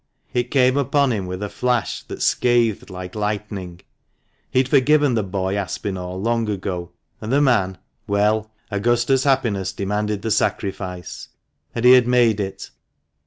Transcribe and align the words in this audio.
It 0.33 0.49
came 0.49 0.77
upon 0.77 1.11
him 1.11 1.27
with 1.27 1.43
a 1.43 1.47
flash 1.49 2.01
that 2.01 2.23
scathed 2.23 2.89
like 2.89 3.13
lightning. 3.13 3.81
He 4.49 4.57
had 4.61 4.67
forgiven 4.67 5.13
the 5.13 5.21
boy 5.21 5.55
Aspinall 5.55 6.19
long 6.19 6.49
ago; 6.49 6.89
and 7.21 7.31
the 7.31 7.39
man— 7.39 7.77
well, 8.07 8.51
Augusta's 8.71 9.25
happiness 9.25 9.71
demanded 9.71 10.23
the 10.23 10.31
sacrifice, 10.31 11.27
and 11.75 11.85
he 11.85 11.91
had 11.91 12.07
made 12.07 12.39
it. 12.39 12.71